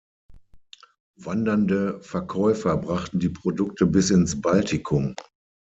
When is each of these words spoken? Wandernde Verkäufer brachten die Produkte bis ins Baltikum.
Wandernde 1.15 2.01
Verkäufer 2.01 2.75
brachten 2.75 3.19
die 3.19 3.29
Produkte 3.29 3.85
bis 3.85 4.09
ins 4.09 4.41
Baltikum. 4.41 5.13